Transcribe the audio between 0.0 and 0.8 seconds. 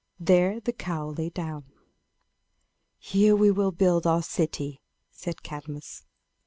There the